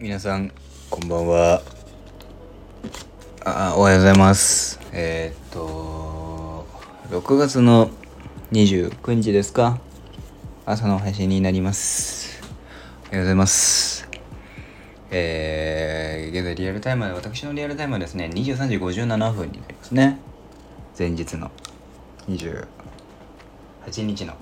[0.00, 0.52] 皆さん
[0.90, 1.60] こんばんは。
[3.44, 4.78] あおはようございます。
[4.92, 6.64] えー、っと
[7.10, 7.90] 6月の
[8.52, 9.80] 29日ですか？
[10.66, 12.40] 朝の配信になります。
[13.06, 14.08] おはようございます。
[15.10, 20.20] えー、現在リアルタイムで私のリアルタイムはですね23時57分になりますね。
[20.96, 21.50] 前日の
[22.28, 22.66] 28
[24.04, 24.34] 日の。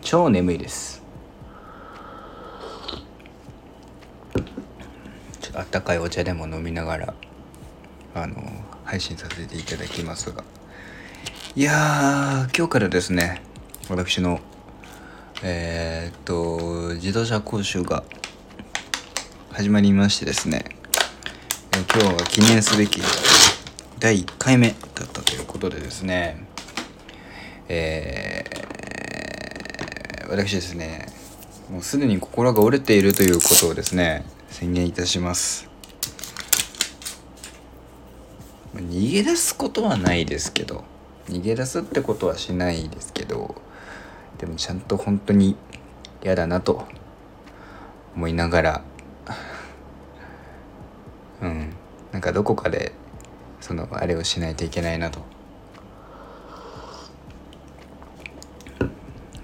[0.00, 1.02] 超眠いです
[5.40, 7.14] ちょっとあったかいお茶でも飲みながら
[8.14, 8.36] あの
[8.84, 10.42] 配信させていただきますが。
[11.54, 13.42] いやー今日からですね
[13.90, 14.40] 私の
[15.42, 18.04] えー、っと自動車講習が
[19.50, 20.64] 始まりましてですね、
[21.72, 23.02] 今日は記念すべき
[23.98, 26.46] 第1回目だったということでですね
[27.68, 31.06] えー私ですね
[31.70, 35.70] もうすでに心が折れているということをですね宣言いたします。
[38.74, 40.84] 逃げ出すことはないですけど
[41.28, 43.56] 逃げ出すってことはしないですけど
[44.38, 45.56] でもちゃんと本当に
[46.22, 46.86] 嫌だなと
[48.14, 48.84] 思いながら
[51.42, 51.72] うん
[52.12, 52.92] なんかどこかで
[53.60, 55.20] そのあれをしないといけないなと。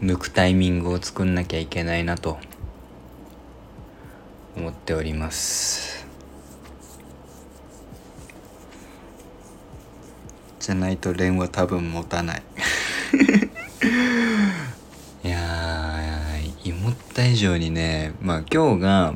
[0.03, 2.39] 抜くタイミングを作んなきゃいけないなと
[4.57, 6.07] 思っております。
[10.59, 12.43] じゃないと連は多分持たない。
[15.23, 15.67] いやー
[16.87, 19.15] 思った以上にねまあ今日が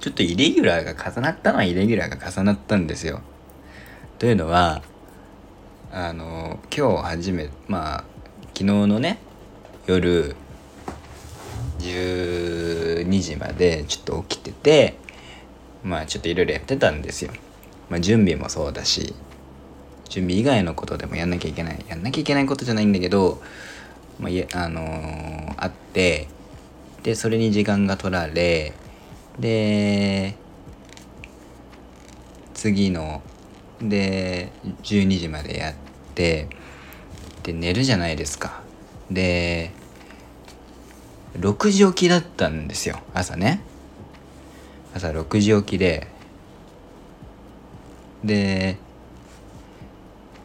[0.00, 3.20] ちょっとイレギュラーが重なったのはイレギュラーが重なったんですよ。
[4.18, 4.82] というのは
[5.92, 8.04] あの今日初めまあ
[8.54, 9.18] 昨日のね
[9.86, 10.34] 夜
[13.04, 14.96] 2時までちょっと起きてて
[15.82, 17.32] まあちょっといろいろやってたんですよ。
[17.90, 19.14] まあ準備もそうだし
[20.08, 23.42] 準備以外のことでもやんなきゃいけないやんなきゃいけないことじゃないんだけど、
[24.20, 26.28] まあいあのーあって
[27.02, 28.72] でそれに時間が取られ
[29.38, 30.34] で
[32.54, 33.22] 次の
[33.80, 35.74] で12時までやっ
[36.14, 36.48] て
[37.42, 38.62] で寝るじゃないですか
[39.10, 39.72] で
[41.38, 43.00] 6時起きだったんですよ。
[43.14, 43.60] 朝ね。
[44.94, 46.08] 朝6時起きで。
[48.24, 48.76] で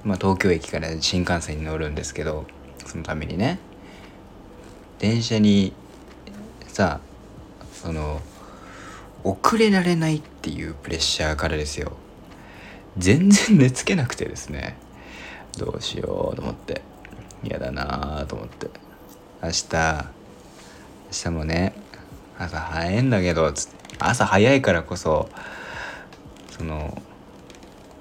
[0.03, 2.45] まあ東京駅から新幹線に乗るんですけど
[2.85, 3.59] そのためにね。
[4.99, 5.73] 電車に
[6.67, 6.99] さ
[7.73, 8.21] その
[9.23, 11.91] 遅れられないっていうプレッシャーからですよ。
[12.97, 14.77] 全然寝つけなくてですね。
[15.57, 16.81] どうしようと思って。
[17.43, 18.69] 嫌だなと思って。
[19.43, 20.16] 明日
[21.07, 21.73] 明日もね
[22.37, 23.53] 朝早いんだけど
[23.99, 25.29] 朝早いからこそ
[26.51, 27.01] その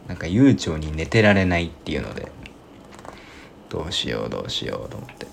[0.08, 2.30] なんか悠長に寝てられないっていうので
[3.68, 5.26] どうしようどうしようと思って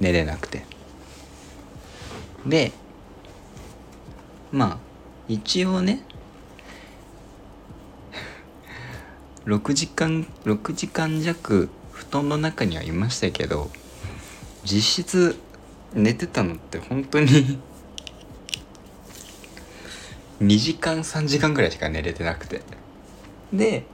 [0.00, 0.64] 寝れなくて。
[2.46, 2.72] で
[4.52, 4.78] まあ
[5.28, 6.02] 一応ね
[9.44, 13.70] 6時間6時間弱布団の中にはいましたけど
[14.64, 15.36] 実質
[15.94, 17.26] 寝てたのって本当に
[20.40, 22.62] 2時間3時間ぐらいしか寝れてなくて。
[23.52, 23.84] で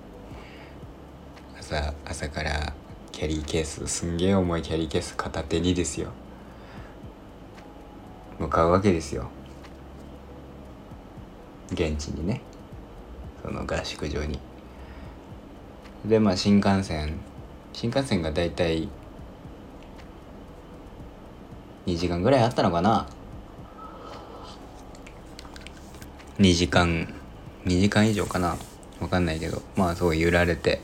[1.58, 2.74] 朝朝から
[3.12, 6.08] キャリーケースすんげえ重いキャリーケース片手にですよ。
[8.38, 9.30] 向かうわけですよ。
[11.72, 12.42] 現地にね。
[13.42, 14.40] その合宿場に。
[16.04, 17.14] でまあ新幹線
[17.72, 18.88] 新幹線がだいたい
[21.86, 23.06] 2時間ぐらいあったのかな
[26.38, 27.12] ？2時間
[27.66, 28.56] 2時間以上かな？
[29.00, 30.80] わかんないけどまあそう揺られて。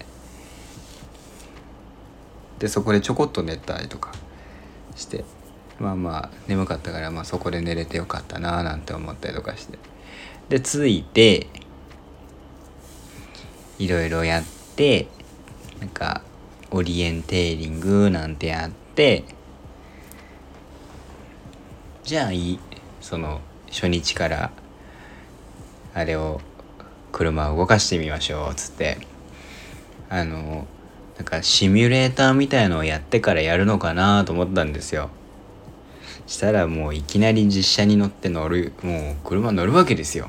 [2.58, 4.12] でそこでちょこっと寝たりとか
[4.94, 5.24] して
[5.78, 9.78] まあまあ眠かったからまあそこで寝れてよかったななんて思ったりとかして。
[10.50, 11.46] で着いて
[13.78, 14.44] いろいろやっ
[14.76, 15.08] て
[15.80, 16.20] なんか
[16.70, 19.24] オリエンテーリングなんてやって
[22.10, 22.58] じゃあいい
[23.00, 23.40] その
[23.70, 24.50] 初日から
[25.94, 26.40] あれを
[27.12, 28.98] 車を動かしてみましょうっつって。
[30.08, 30.66] あの
[31.18, 35.08] なんかシミュレーターみたいのをやってからやるのかなと思ったんですよ。
[36.26, 40.28] したらもういきなり実車に乗って乗るもう車乗るわけですよ。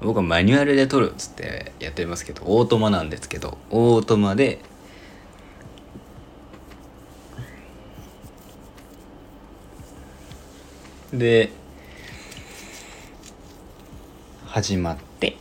[0.00, 4.60] 僕はマニュアルで撮るっつってやってますけどオートマなんですけどオートマで
[11.18, 11.50] で
[14.46, 15.36] 始まって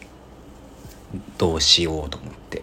[1.38, 2.62] どうしようと思って。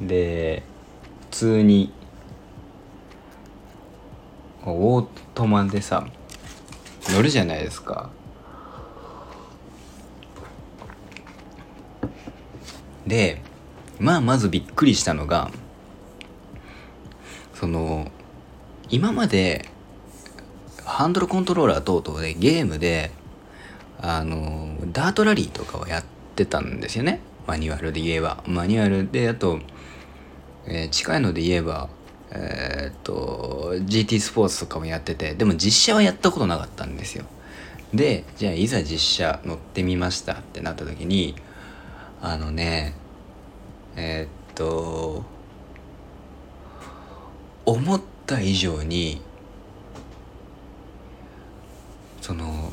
[0.00, 0.62] で
[1.30, 1.92] 普通に
[4.64, 6.06] オートマでさ
[7.08, 8.10] 乗るじゃないですか。
[13.06, 13.42] で
[13.98, 15.50] まあまずびっくりしたのが
[17.54, 18.10] その
[18.90, 19.68] 今まで
[20.84, 23.10] ハンドルコントローラー等々でゲームで
[23.98, 26.04] あのダートラリーとかはやっ
[26.36, 27.20] てたんですよね。
[27.46, 28.42] マニュアルで言えば。
[28.46, 29.60] マニュアルであと、
[30.66, 31.88] えー、近いので言えば
[32.30, 37.24] えー、っと GT スポーツとかもやっててでも実写はやったことなかったんですよ。
[37.94, 41.36] でじゃあいざ実写乗ってみましたってなった時に
[42.20, 42.94] あのね
[43.96, 45.24] えー、っと
[47.64, 49.20] 思ったた以上に
[52.20, 52.72] その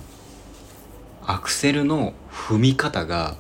[1.25, 3.35] アクセルの踏み方が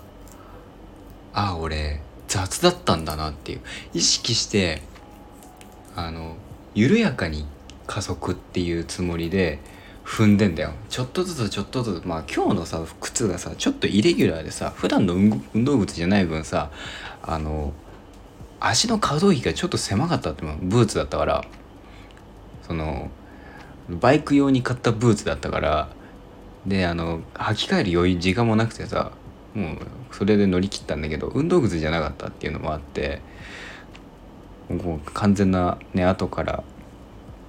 [1.33, 3.61] ああ俺雑だったんだなっていう。
[3.93, 4.81] 意識して
[5.95, 6.35] あの
[6.75, 7.45] 緩やかに
[7.87, 9.59] 加速っていうつもりで
[10.05, 10.71] 踏んでんだよ。
[10.89, 12.05] ちょっとずつちょっとずつ。
[12.05, 16.71] まあ今日のさ靴がさちょっとイレギュラーでさ普段の運動靴じゃない分さ
[17.23, 17.73] あの
[18.59, 21.45] 足の可動域がちょっと狭かったってブーツだったから
[22.71, 23.11] その
[23.89, 25.89] バイク用に買ったブーツだったから
[26.65, 29.11] であの履き替える余裕時間もなくてさ
[29.53, 29.77] もう
[30.11, 33.19] それで乗り切ったんだけど運動靴じゃなかったっていうのもあって
[34.69, 36.63] もう完全なね後から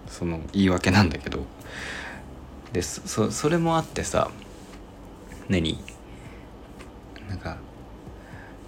[0.09, 1.45] その言い訳なんだけど
[2.73, 4.29] でそそれもあってさ
[5.49, 5.79] 何？
[7.29, 7.59] なんか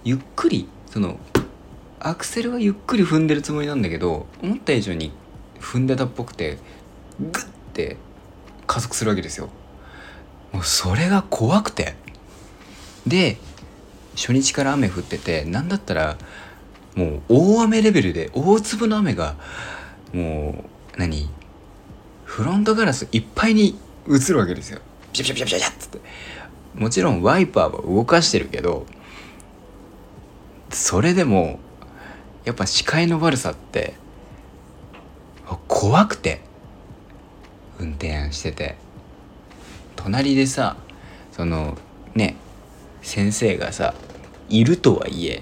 [0.05, 1.19] ゆっくりその
[1.99, 5.11] アクセルはゆっくり踏んでるつもりなんだけど思った以上に
[5.65, 6.57] 踏んでたっぽくて
[7.19, 7.97] グッて
[8.67, 9.49] 加速するわけですよ。
[10.53, 11.95] もうそれが怖くて。
[13.07, 13.37] で
[14.15, 16.17] 初日から雨降ってて何だったら
[16.95, 19.35] もう大雨レベルで大粒の雨が
[20.13, 20.63] も
[20.95, 21.29] う何
[22.23, 23.77] フロントガラスいっぱいに
[24.07, 24.79] 映るわけですよ。
[25.11, 25.99] ピシャピシャピシャピシャっつって。
[26.75, 28.85] もちろんワイパーは動かしてるけど
[30.69, 31.59] それでも
[32.43, 33.93] やっぱ視界の悪さって
[35.67, 36.41] 怖くて
[37.79, 38.75] 運転してて。
[39.95, 40.77] 隣でさ
[41.31, 41.77] その
[42.13, 42.35] ね
[43.01, 43.95] 先生がさ
[44.49, 45.41] いるとはいえ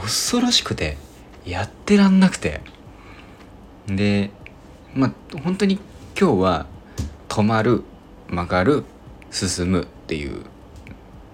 [0.00, 0.96] 恐ろしくて
[1.44, 2.60] やってらんなくて。
[3.86, 4.30] で
[4.94, 5.12] まあ
[5.42, 5.78] 本当に
[6.18, 6.66] 今日は
[7.28, 7.82] 止まる
[8.28, 8.84] 曲がる
[9.30, 10.42] 進むっていう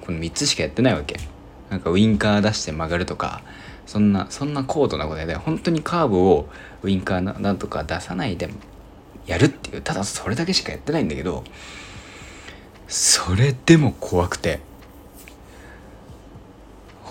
[0.01, 1.21] この3つしかやってないわけ。
[1.71, 3.43] なんかウインカー出して曲がるとか
[3.87, 6.49] そんなそんな高度なことやで本当にカーブを
[6.83, 8.51] ウインカーなんとか出さないで
[9.27, 11.45] やるっていうただそれだけしかやってないんだけど
[12.89, 14.61] それでも怖くて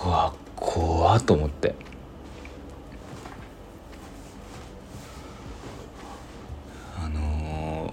[0.04, 1.74] うわ怖っと思って。
[6.98, 7.92] あの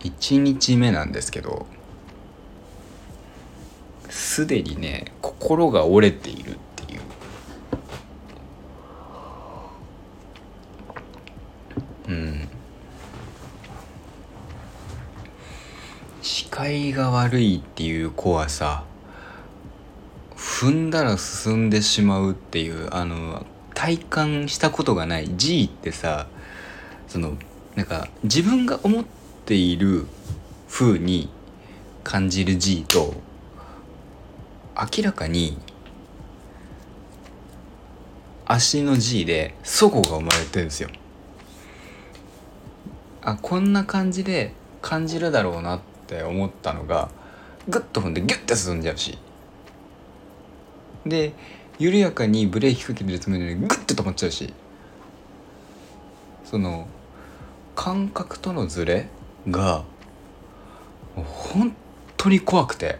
[0.00, 1.66] ー、1日目なんですけど
[4.10, 5.12] すでにね
[5.44, 7.00] 心が折れているっていう。
[12.08, 12.48] うん。
[16.22, 18.84] 視界が悪いっていう怖さ。
[20.34, 25.36] 踏んだら進んでしまうっていうあの体感したことがない。
[25.36, 26.26] G ってさ
[27.06, 27.36] その
[27.74, 29.04] なんか自分が思っ
[29.44, 30.06] ている
[30.70, 31.28] 風に
[32.02, 33.12] 感じる G と
[34.76, 35.56] 明らかに
[38.46, 40.90] 足の G で祖母が生まれてるんですよ。
[43.22, 44.52] あこんな感じで
[44.82, 47.08] 感じるだろうなって思ったのが
[47.68, 49.16] グッと踏んでギュッて進んじゃうし。
[51.06, 51.32] で
[51.78, 54.52] 緩やかにブレーキかけてるつもりでグッて止まっちゃうし。
[56.44, 56.86] その
[57.74, 59.08] 感覚とのズレ
[59.48, 59.84] が
[61.16, 61.74] 本
[62.16, 62.98] 当に怖くて。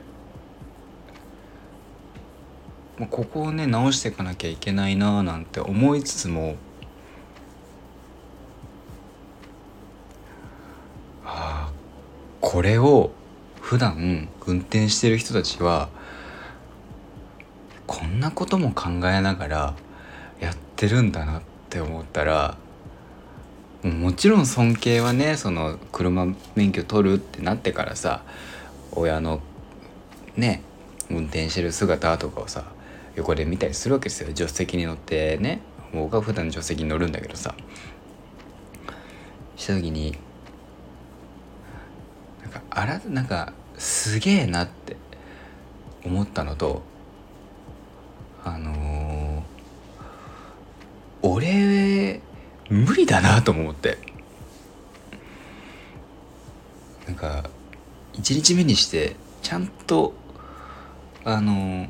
[3.11, 6.55] ここをね直していかなきゃいけないなーなんて思いつつも
[11.25, 11.73] あ
[12.41, 13.11] これを
[13.61, 15.89] 普段運転してる人たちは
[17.87, 19.75] こんなことも考えながら
[20.41, 22.57] やってるんだなって思ったら
[23.83, 28.23] もちろん尊敬はねその車免許取るってなってからさ
[28.93, 29.41] 親の
[30.37, 30.63] ね
[31.11, 32.65] 運転してる姿とかをさ
[33.17, 34.29] 横で見たりするわけですよ。
[34.29, 35.61] 助手席に乗ってね。
[35.93, 37.55] 僕は普段助手席に乗るんだけどさ。
[39.57, 40.17] した時に
[42.43, 44.97] なんかあらなんかすげえなって
[46.05, 46.83] 思ったのと
[48.45, 52.21] あのー、俺
[52.69, 53.99] 無理だなと思って。
[57.07, 57.45] なんか
[58.15, 60.15] 1日目にしてちゃんと
[61.25, 61.89] あのー、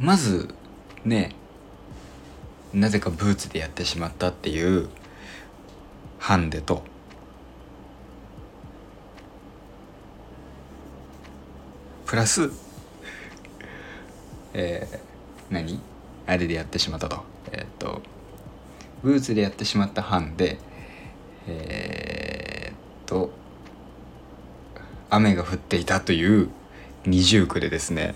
[0.00, 0.54] まず
[1.04, 1.34] ね
[2.72, 4.88] なぜかブーツでやってしまったっていう
[6.18, 6.82] ハンデと
[12.06, 12.50] プラス
[14.54, 15.80] えー、何？
[16.26, 17.22] あれでやってしまったと。
[17.52, 18.02] えー、っと
[19.02, 20.58] ブーツでやってしまったハンデ
[21.46, 22.76] えー、っ
[23.06, 23.30] と
[25.10, 26.50] 雨が降っていたという
[27.06, 28.14] 二重苦でですね。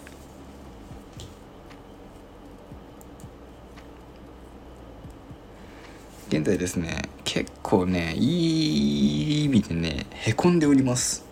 [6.42, 7.02] 現在ですね。
[7.22, 11.24] 結構ねいい意味でねへこんでおります。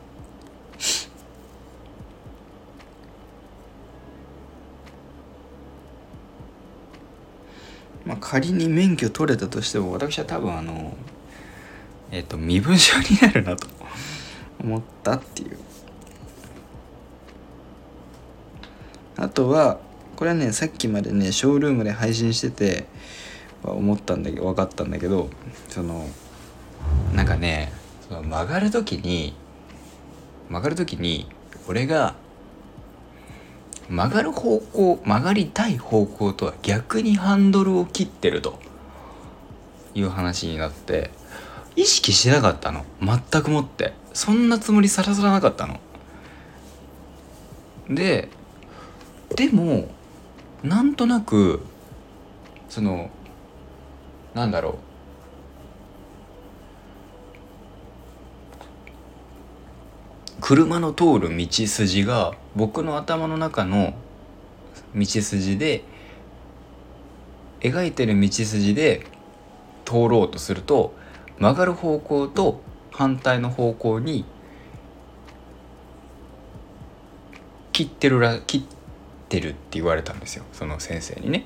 [8.06, 10.94] まあ仮に免許取れたとしても私は多分あの
[12.12, 13.66] えっ、ー、と身分証になるなと
[14.62, 15.58] 思ったっていう。
[19.16, 19.80] あとは
[20.14, 22.86] これはねさっきまでねショールームで配信してて
[23.62, 25.28] 思ったんだけど分かったんだけど
[25.68, 26.06] その
[27.14, 27.72] なんかね
[28.08, 29.34] その曲がる時に
[30.48, 31.26] 曲がる時に
[31.68, 32.14] 俺が
[33.88, 38.58] 曲がる方向曲がりたい方向とは逆にハンドルを切ってると
[39.94, 41.10] いう話になって
[41.76, 42.84] 意識しなかったの。
[43.00, 43.92] 全くもって。
[44.12, 45.80] そんなつもりさらさらなかったの。
[47.88, 48.28] で
[49.34, 49.88] でも
[50.62, 51.60] なんとなく
[52.68, 53.10] その
[54.34, 54.74] なんだろう
[60.40, 63.94] 車の通る道筋が僕の頭の中の
[64.94, 65.84] 道筋で
[67.60, 69.06] 描いてる道筋で
[69.84, 70.94] 通ろうとすると
[71.38, 72.60] 曲がる方向と
[72.90, 74.24] 反対の方向に
[77.72, 78.62] 切ってるら切っ
[79.28, 81.44] てるって言われたんですよその先生にね。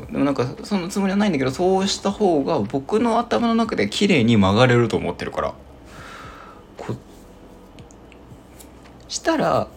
[0.00, 5.54] でもなんかそのつもりはないんだけどそうした方が僕の頭の中で綺麗に曲がれると思ってるから。
[6.78, 6.94] こ
[9.08, 9.68] したら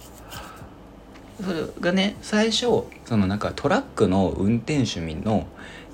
[1.43, 5.47] それがね最初そのなんかトラックの運転手の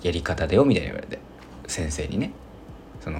[0.03, 1.19] やり方だよみたいに言われて。
[1.71, 2.31] 先生にね。
[2.99, 3.19] その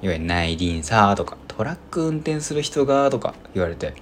[0.00, 3.94] いわゆる内輪差とかトラック運転する人がとか言われて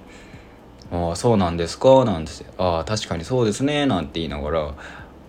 [0.91, 4.73] 「ああそうなんですか」なんて「ああ確かにそうですね」なんて言いながら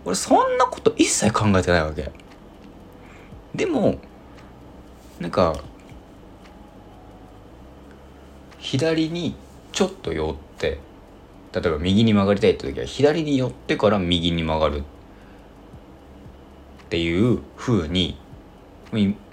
[0.05, 2.11] 俺そんなこと一切考えてないわけ。
[3.55, 3.99] でも
[5.21, 5.55] なんか
[8.59, 9.35] 左に
[9.73, 10.79] ちょっと寄って
[11.53, 14.83] 例えば右に曲がりたいって時は左に寄ってから右に曲がるっ
[16.89, 18.17] ていう風に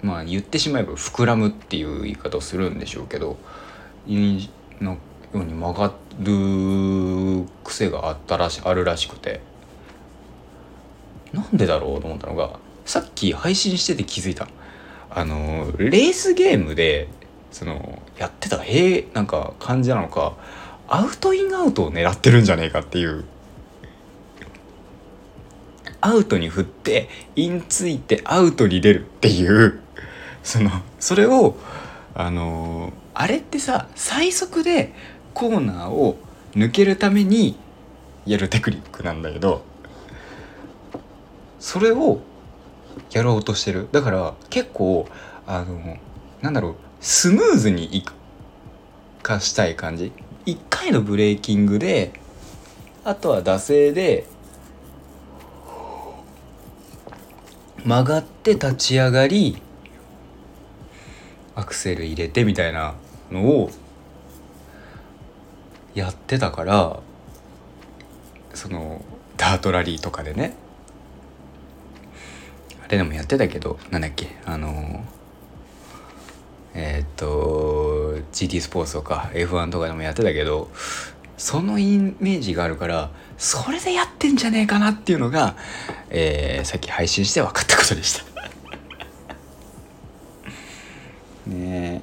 [0.02, 3.36] まあ言ってしまえば膨らむっていう言い方をするんでしょうけど
[4.06, 4.98] のよ
[5.34, 9.49] うに曲がる癖があったらしあるらしくて。
[11.32, 14.48] なんでだろうと思ったのがさっき配信してて気づいた
[15.10, 17.08] あのレースゲームで
[17.50, 20.36] そのやってたへなんか感じなのか
[20.88, 23.24] アウトインアウトを狙ってるんじゃねえかっていう。
[26.02, 29.80] アウトに振ってインついてアウトに出るっていう。
[30.42, 31.56] そのそれを
[32.14, 34.92] あのあれってさ最速で
[35.34, 36.18] コーナーを
[36.54, 37.56] 抜けるために
[38.26, 39.62] やるテクニックなんだけど
[41.60, 42.20] それを
[43.12, 43.88] やろうとしてる。
[43.92, 45.06] だから結構
[45.46, 45.98] あの
[46.40, 48.04] なんだろうスムーズにい
[49.22, 50.12] かしたい感じ。
[50.46, 52.12] 1回のブレーキングで
[53.04, 54.26] あとは惰性で
[57.84, 59.56] 曲がって立ち上がり
[61.54, 62.94] アクセル入れてみたいな
[63.30, 63.70] のを
[65.94, 67.00] やってたから
[68.54, 69.04] その
[69.36, 70.56] ダートラリーとかでね。
[72.90, 75.04] あれでもやってたけどなんだっけあの
[76.74, 80.72] えー、っと GT スポーツとか F1 とかでもやってたけど
[81.36, 85.54] そのイメージがあるからそれでやってんじゃねえかなっていうのが、
[86.08, 88.24] えー、さっき配信して分かったことでした。
[91.46, 92.00] ねえ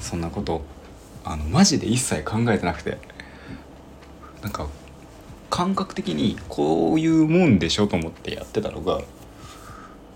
[0.00, 0.64] そんなこと
[1.24, 2.98] あのマジで一切考えてなくて。
[4.42, 4.68] なんか
[5.50, 9.00] 感覚的にこういうもんでしょと思ってやってたのが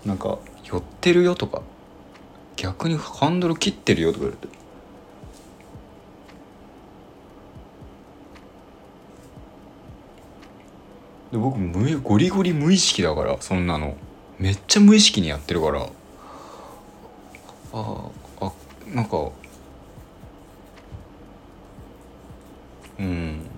[0.05, 1.61] なんか寄ってるよとか。
[2.55, 4.53] 逆にハンドル切ってるよとか言われて。
[11.31, 13.95] で僕無ゴリゴリ無意識だからそんなの。
[14.39, 15.87] めっちゃ無意識にやってるから。
[17.71, 18.09] あ
[18.41, 18.51] あ
[18.87, 19.31] なんか
[22.99, 23.48] うん。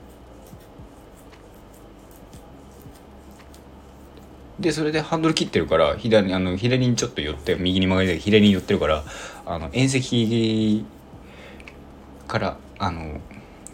[4.62, 9.04] でそれでハンドル切ってるから左あの左にちょっと寄って右に曲がりたい左に寄ってるから
[9.46, 10.86] あの縁石
[12.28, 13.20] からあの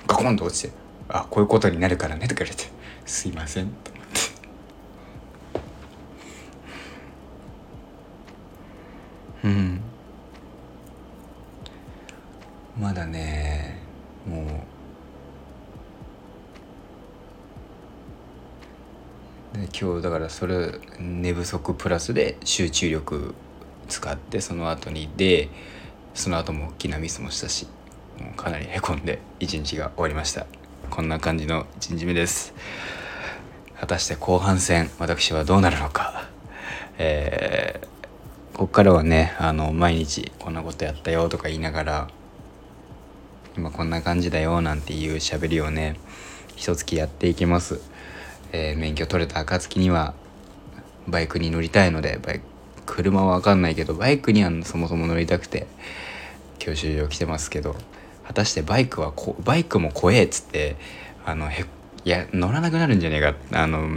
[0.07, 0.71] ガコンと落ちて
[1.09, 2.71] 「あこういうことになるからね」とか言われて
[3.05, 4.21] 「すいません」と思って
[9.43, 9.81] うん。
[12.79, 13.79] まだね
[14.27, 14.63] も
[19.53, 23.35] うで今日だからそれ寝不足プラスで集中力
[23.87, 25.49] 使ってその後にで
[26.13, 27.67] その後も大きなミスもしたし
[28.19, 30.47] もうかなりへこんで一日が終わりました。
[30.89, 32.53] こんな感じの1日目です。
[33.79, 36.27] 果たして後半戦私はどうなるのか。
[36.97, 42.07] えー、こっからはねあの毎日こんなことやったよとか言いながら
[43.55, 45.99] 今こんな感じだよなんていう喋りをね
[46.55, 47.79] 一月やっていきます。
[48.51, 50.13] えー、免許取れた暁には
[51.07, 52.41] バイクに乗りたいのでバイ
[52.85, 55.67] 車は分かんないけどバイクにはそもそも乗りたくて
[56.59, 57.75] 教習所来てますけど
[58.25, 60.75] 果たしてバイクはこバイクも怖えっつって
[61.25, 61.65] あのへ
[62.05, 63.87] いや乗らなくなるんじゃねえかあの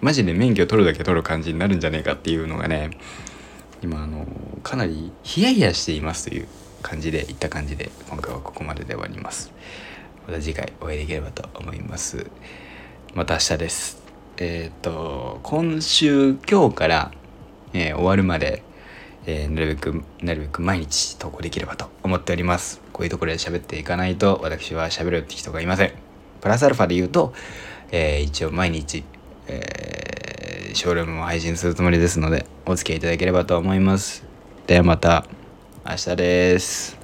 [0.00, 2.90] マジで免許取るだけ取る感じになるんじゃねえかっていうのがね
[3.82, 4.26] 今あの
[4.62, 6.48] かなりヒヤヒヤしていますという
[6.82, 9.52] 感じでいった感じで今回はここまでで終わります
[10.26, 12.26] また次回お会いできればと思います。
[13.14, 14.02] また明日です。
[14.38, 17.12] えっ、ー、と、今週、今日から、
[17.74, 18.62] えー、終わるまで、
[19.26, 22.80] えー、なるべく、なるべく毎日投稿できればと思っております。
[22.94, 25.92] こういうところで喋っていかないと、私は喋るって人がいません。
[26.40, 27.34] プラスアルファで言うと、
[27.90, 29.04] え、一応毎日、
[29.46, 34.24] えー、ショールームも配信するつもりですので、お付き合いいただければと思います。
[34.66, 35.26] ではまた、
[35.84, 37.01] 明日です。